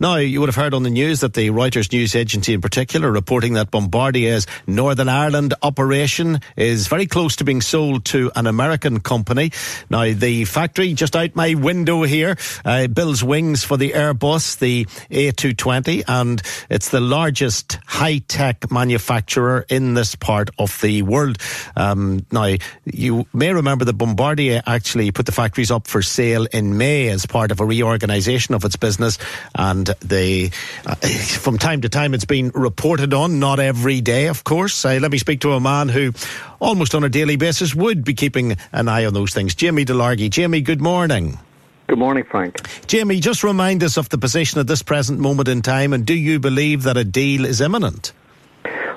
[0.00, 3.10] Now, you would have heard on the news that the Reuters news agency in particular
[3.10, 9.00] reporting that Bombardier's Northern Ireland operation is very close to being sold to an American
[9.00, 9.52] company.
[9.90, 14.84] Now, the factory just out my window here uh, builds wings for the Airbus, the
[15.10, 21.38] A220, and it's the largest high-tech manufacturer in this part of the world.
[21.76, 26.76] Um, now, you may remember that Bombardier actually put the factories up for sale in
[26.76, 29.18] May as part of a reorganization of its business
[29.54, 30.50] and they,
[30.86, 34.84] uh, from time to time, it's been reported on, not every day, of course.
[34.84, 36.12] Uh, let me speak to a man who,
[36.60, 39.54] almost on a daily basis, would be keeping an eye on those things.
[39.54, 40.30] Jamie DeLargy.
[40.30, 41.38] Jamie, good morning.
[41.86, 42.86] Good morning, Frank.
[42.86, 46.14] Jamie, just remind us of the position at this present moment in time, and do
[46.14, 48.12] you believe that a deal is imminent?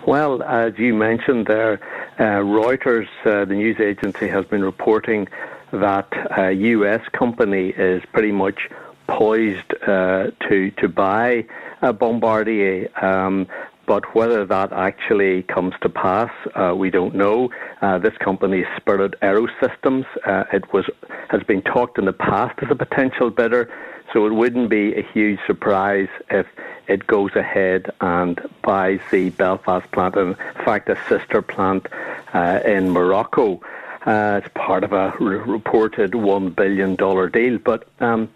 [0.05, 1.81] Well, as you mentioned there,
[2.17, 5.27] uh, Reuters, uh, the news agency, has been reporting
[5.71, 8.69] that a US company is pretty much
[9.07, 11.45] poised uh, to to buy
[11.81, 12.89] a Bombardier.
[13.03, 13.47] Um,
[13.87, 17.49] but whether that actually comes to pass, uh, we don't know.
[17.81, 20.85] Uh, this company, Spirit Aerosystems, uh, it was
[21.29, 23.71] has been talked in the past as a potential bidder,
[24.11, 26.45] so it wouldn't be a huge surprise if
[26.87, 31.87] it goes ahead and buys the Belfast plant, in fact, a sister plant
[32.33, 33.61] uh, in Morocco.
[34.05, 37.87] Uh, it's part of a re- reported one billion dollar deal, but.
[38.01, 38.29] Um,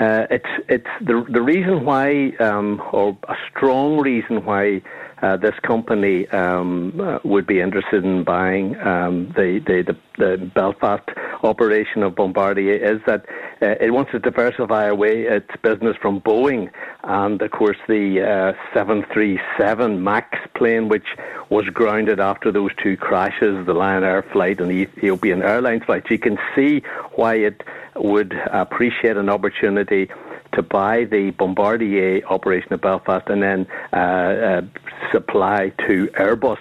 [0.00, 4.82] uh, it's it's the the reason why, um, or a strong reason why
[5.22, 10.50] uh, this company um, uh, would be interested in buying um, the, the, the the
[10.54, 11.08] Belfast
[11.44, 13.24] operation of Bombardier is that
[13.64, 16.70] uh, it wants to diversify away its business from Boeing,
[17.02, 21.06] and of course the uh, 737 Max plane, which
[21.48, 26.10] was grounded after those two crashes, the Lion Air flight and the Ethiopian Airlines flight.
[26.10, 26.82] You can see
[27.14, 27.62] why it
[27.96, 30.10] would appreciate an opportunity
[30.52, 34.62] to buy the Bombardier operation at Belfast and then uh, uh,
[35.10, 36.58] supply to Airbus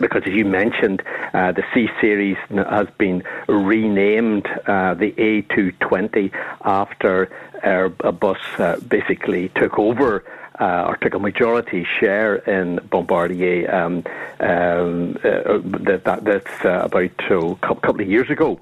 [0.00, 1.02] because as you mentioned,
[1.34, 6.32] uh, the C series has been renamed uh, the A220
[6.64, 7.26] after
[7.64, 10.24] Airbus uh, basically took over.
[10.60, 13.72] Uh, or took a majority share in Bombardier.
[13.72, 14.02] Um,
[14.40, 18.58] um, uh, that, that, that's uh, about a couple of years ago.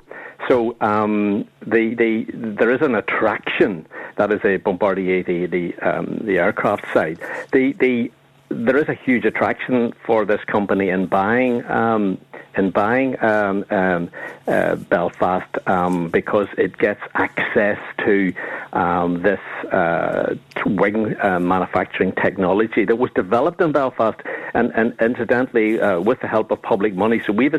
[0.46, 6.20] So um, the, the, there is an attraction that is a Bombardier, the the, um,
[6.22, 7.18] the aircraft side.
[7.52, 8.12] The the
[8.48, 12.18] there is a huge attraction for this company in buying um,
[12.56, 14.10] in buying um, um,
[14.46, 18.32] uh, Belfast um, because it gets access to
[18.72, 19.40] um, this
[19.72, 20.34] uh,
[20.64, 24.18] wing uh, manufacturing technology that was developed in Belfast,
[24.54, 27.20] and, and incidentally uh, with the help of public money.
[27.24, 27.50] So we,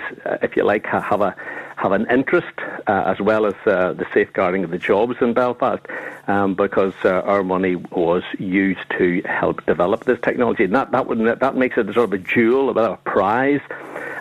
[0.41, 1.35] if you like, have a
[1.77, 2.57] have an interest
[2.87, 5.85] uh, as well as uh, the safeguarding of the jobs in Belfast
[6.27, 10.63] um, because uh, our money was used to help develop this technology.
[10.63, 13.09] And that, that, would, that makes it sort of a jewel, a bit of a
[13.09, 13.61] prize.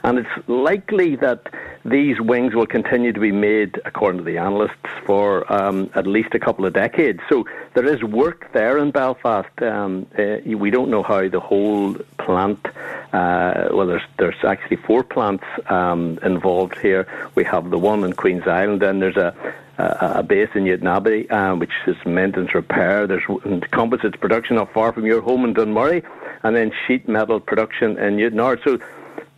[0.06, 1.48] And it's likely that
[1.84, 6.28] these wings will continue to be made, according to the analysts, for um, at least
[6.32, 7.18] a couple of decades.
[7.28, 7.44] So
[7.74, 9.50] there is work there in Belfast.
[9.60, 12.64] Um, uh, we don't know how the whole plant,
[13.12, 17.09] uh, well, there's, there's actually four plants um, involved here.
[17.34, 19.34] We have the one in Queen's Island, and there's a,
[19.76, 23.09] a, base in Newtownabbey, uh, which is maintenance repair.
[23.09, 23.24] There's
[23.72, 26.04] composites production not far from your home in Dunmurry,
[26.44, 28.62] and then sheet metal production in Newtownards.
[28.62, 28.78] So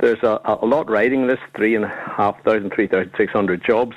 [0.01, 3.65] there's a, a lot riding this, three and a half thousand, three thousand six hundred
[3.65, 3.97] jobs.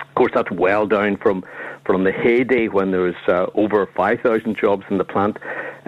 [0.00, 1.44] Of course, that's well down from
[1.84, 5.36] from the heyday when there was uh, over 5,000 jobs in the plant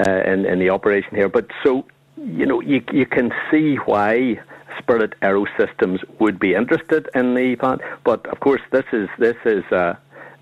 [0.07, 1.29] uh, in, in the operation here.
[1.29, 1.87] But so,
[2.19, 4.41] you know, you, you can see why
[4.79, 7.81] Spirit Aerosystems would be interested in the plant.
[8.05, 9.95] But of course, this is this is uh,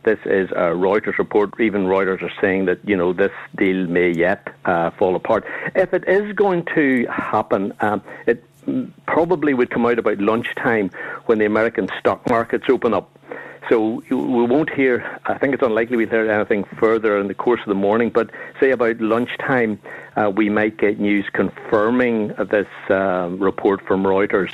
[0.03, 1.59] this is a Reuters report.
[1.61, 5.45] Even Reuters are saying that you know this deal may yet uh, fall apart.
[5.75, 8.45] If it is going to happen, um, it
[9.07, 10.91] probably would come out about lunchtime
[11.27, 13.11] when the American stock markets open up.
[13.71, 17.61] So we won't hear, I think it's unlikely we'll hear anything further in the course
[17.61, 18.31] of the morning, but
[18.61, 19.81] say about lunchtime,
[20.17, 24.53] uh, we might get news confirming this uh, report from Reuters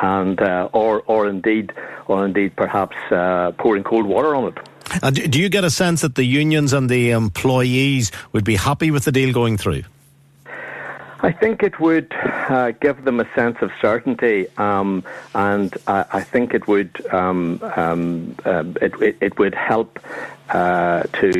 [0.00, 1.72] and uh, or or indeed
[2.06, 5.22] or indeed perhaps uh, pouring cold water on it.
[5.30, 9.04] Do you get a sense that the unions and the employees would be happy with
[9.04, 9.82] the deal going through?
[11.24, 15.02] I think it would uh, give them a sense of certainty, um,
[15.34, 19.98] and I, I, think it would um, um, uh, it, it, it, would help
[20.50, 21.30] uh, to,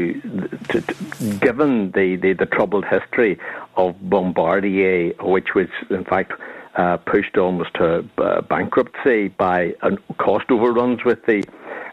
[0.70, 0.94] to, to,
[1.38, 3.38] given the, the, the, troubled history
[3.76, 6.32] of Bombardier, which was in fact
[6.76, 9.74] uh, pushed almost to uh, bankruptcy by
[10.16, 11.44] cost overruns with the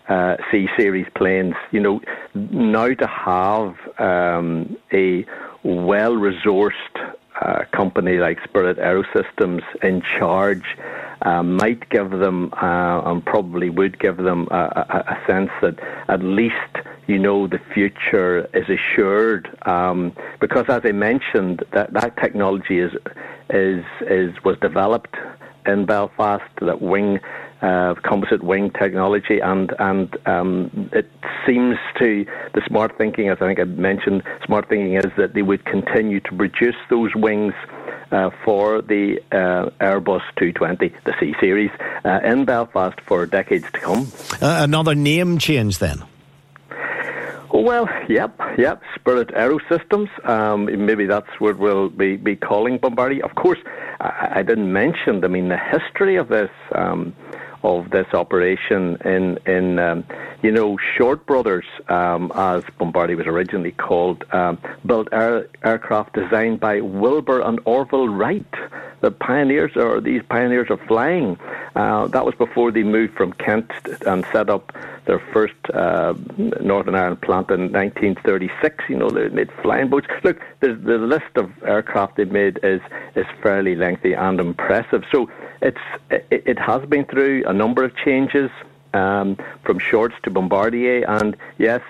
[0.08, 1.56] uh, C series planes.
[1.72, 2.02] You know,
[2.34, 5.26] now to have um, a
[5.64, 10.78] well resourced uh, company like Spirit Aerosystems in charge
[11.22, 15.80] uh, might give them, uh, and probably would give them, a, a, a, sense that
[16.08, 16.56] at least
[17.08, 19.50] you know the future is assured.
[19.68, 22.92] Um, because, as I mentioned, that that technology is
[23.50, 25.16] is is was developed
[25.66, 26.44] in Belfast.
[26.60, 27.20] That wing
[27.62, 31.10] uh, composite wing technology, and and um, it
[31.46, 35.42] seems to the smart thinking, as I think I mentioned, smart thinking is that they
[35.42, 37.54] would continue to produce those wings.
[38.12, 41.72] Uh, for the uh, Airbus 220, the C series,
[42.04, 44.12] uh, in Belfast for decades to come.
[44.42, 46.04] Uh, another name change then?
[47.54, 48.82] Well, yep, yep.
[48.96, 50.10] Spirit Aerosystems.
[50.28, 53.26] Um, maybe that's what we'll be, be calling Bombardier.
[53.26, 53.60] Of course,
[54.00, 55.24] I, I, didn't mention.
[55.24, 56.50] I mean, the history of this.
[56.74, 57.14] Um,
[57.64, 60.04] of this operation in in um,
[60.42, 66.60] you know Short Brothers, um, as Bombardier was originally called, um, built air, aircraft designed
[66.60, 68.54] by Wilbur and Orville Wright,
[69.02, 71.38] the pioneers or these pioneers of flying.
[71.76, 73.72] Uh, that was before they moved from Kent
[74.06, 74.74] and set up
[75.06, 78.84] their first uh, Northern Ireland plant in 1936.
[78.90, 80.08] You know, they made flying boats.
[80.24, 82.82] Look, the, the list of aircraft they made is
[83.16, 85.04] is fairly lengthy and impressive.
[85.12, 85.30] So
[85.62, 85.80] it's
[86.10, 88.50] it, it has been through a number of changes
[88.94, 91.82] um, from shorts to Bombardier, and yes,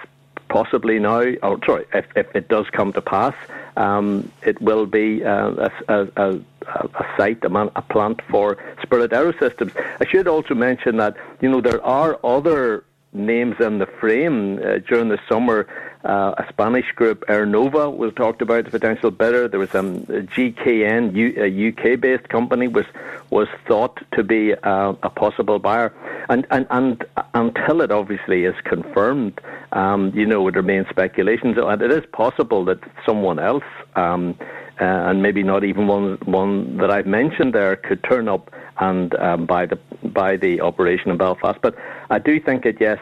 [0.50, 3.34] possibly now, or sorry, if, if it does come to pass,
[3.78, 9.12] um, it will be uh, a, a, a, site, a, man, a plant for Spirit
[9.12, 9.72] Aerosystems.
[10.00, 12.84] I should also mention that you know there are other
[13.14, 15.68] names in the frame uh, during the summer.
[16.04, 19.48] Uh, a Spanish group, Aernnova, was talked about as potential bidder.
[19.48, 22.86] There was um, GKN, U, a UK-based company, was
[23.30, 25.94] was thought to be uh, a possible buyer.
[26.30, 29.40] And, and and until it obviously is confirmed,
[29.74, 31.54] um, you know, it remains speculation.
[31.56, 33.64] So it is possible that someone else.
[33.96, 34.36] Um,
[34.80, 39.14] uh, and maybe not even one one that I've mentioned there could turn up and
[39.16, 41.60] um, the by the operation in Belfast.
[41.62, 41.76] But
[42.10, 43.00] I do think it yes.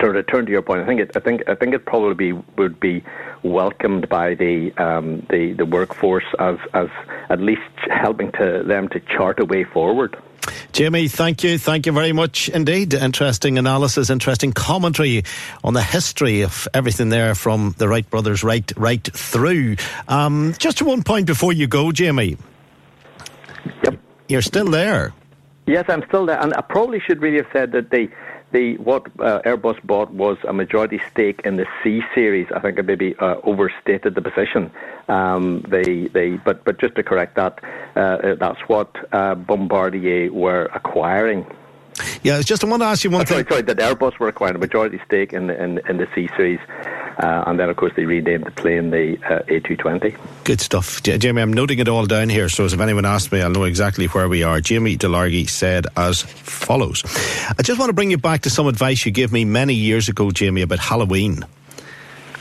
[0.00, 1.16] To return to your point, I think it.
[1.16, 1.48] I think.
[1.48, 3.02] I think it probably be, would be
[3.42, 6.88] welcomed by the um, the the workforce as as
[7.30, 10.16] at least helping to them to chart a way forward.
[10.72, 11.58] Jamie, thank you.
[11.58, 12.94] Thank you very much indeed.
[12.94, 15.24] Interesting analysis, interesting commentary
[15.64, 19.76] on the history of everything there from the Wright brothers right right through.
[20.06, 22.36] Um, just one point before you go, Jamie.
[23.84, 23.98] Yep.
[24.28, 25.12] You're still there.
[25.66, 28.08] Yes, I'm still there, and I probably should really have said that the
[28.52, 32.46] the what uh, Airbus bought was a majority stake in the C series.
[32.54, 34.70] I think I maybe uh, overstated the position.
[35.08, 37.62] Um, they they but but just to correct that,
[37.96, 41.46] uh, that's what uh, Bombardier were acquiring.
[42.22, 43.46] Yeah, just I want to ask you one oh, thing.
[43.48, 46.28] Sorry, sorry, that Airbus were acquiring a majority stake in the in, in the C
[46.36, 46.60] series,
[47.18, 50.16] uh, and then of course they renamed the plane the uh, A220.
[50.44, 51.42] Good stuff, Jamie.
[51.42, 54.28] I'm noting it all down here, so if anyone asks me, I'll know exactly where
[54.28, 54.60] we are.
[54.60, 57.02] Jamie Delargy said as follows:
[57.58, 60.08] I just want to bring you back to some advice you gave me many years
[60.08, 61.44] ago, Jamie, about Halloween.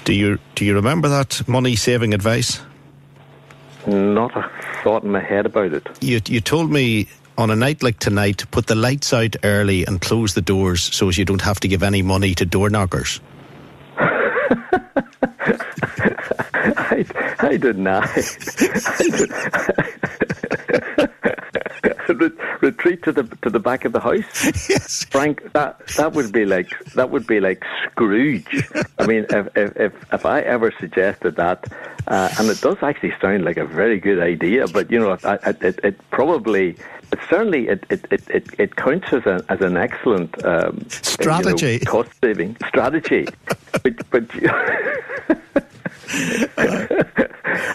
[0.06, 2.62] Do you do you remember that money saving advice?
[3.88, 4.50] Not a
[4.84, 5.88] thought in my head about it.
[6.02, 7.08] You you told me
[7.38, 10.82] on a night like tonight, to put the lights out early and close the doors
[10.82, 13.20] so as you don't have to give any money to door knockers?
[16.54, 17.06] I,
[17.40, 18.08] I did not.
[18.16, 19.32] I, did,
[22.62, 24.70] retreat to the to the back of the house.
[24.70, 25.06] Yes.
[25.06, 28.68] Frank, that that would be like that would be like Scrooge.
[29.00, 31.66] I mean, if if if, if I ever suggested that,
[32.08, 35.80] uh, and it does actually sound like a very good idea, but you know, it
[35.84, 36.76] it probably.
[37.12, 41.74] It certainly it, it, it, it, it counts as, a, as an excellent um, Strategy.
[41.74, 43.28] you know, cost saving strategy,
[43.84, 44.24] but, but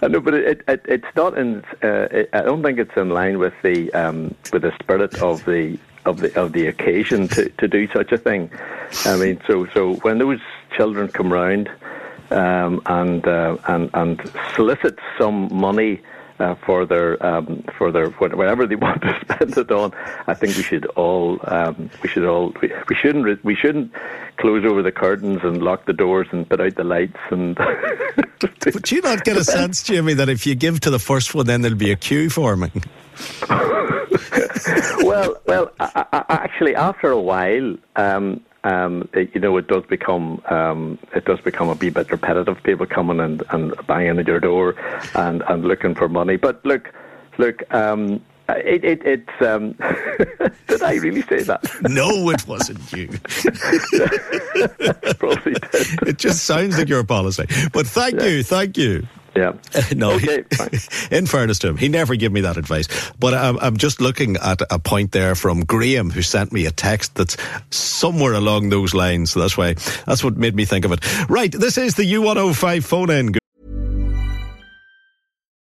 [0.02, 1.64] I know, but it, it, it's not in.
[1.82, 5.44] Uh, it, I don't think it's in line with the um, with the spirit of
[5.44, 8.50] the of the of the occasion to, to do such a thing.
[9.04, 10.40] I mean, so so when those
[10.76, 11.70] children come round
[12.30, 16.00] um, and uh, and and solicit some money.
[16.42, 19.92] Uh, for their um, for their whatever they want to spend it on,
[20.26, 23.92] I think we should all um, we should all we, we shouldn't re- we shouldn't
[24.38, 27.56] close over the curtains and lock the doors and put out the lights and.
[28.64, 31.46] But you not get a sense, Jimmy, that if you give to the first one,
[31.46, 32.72] then there'll be a queue forming?
[33.48, 39.84] well, well, I, I, actually, after a while, um, um, it, you know, it does
[39.86, 42.62] become um, it does become a wee bit repetitive.
[42.62, 44.74] People coming and, and banging at your door
[45.14, 46.36] and, and looking for money.
[46.36, 46.92] But look,
[47.38, 47.62] look.
[47.74, 49.42] Um, it, it, it's.
[49.42, 49.72] Um,
[50.68, 51.64] did I really say that?
[51.88, 53.08] No, it wasn't you.
[55.18, 56.08] Probably did.
[56.08, 57.46] It just sounds like your policy.
[57.72, 58.26] But thank Yeah.
[58.26, 59.06] you, thank you.
[59.34, 59.52] Yeah.
[59.96, 60.44] no, Okay,
[61.10, 62.88] in fairness to him, he never gave me that advice.
[63.18, 66.70] But I'm, I'm just looking at a point there from Graham, who sent me a
[66.70, 67.36] text that's
[67.70, 69.32] somewhere along those lines.
[69.32, 69.74] So that's why
[70.06, 71.30] that's what made me think of it.
[71.30, 73.41] Right, this is the U105 phone in.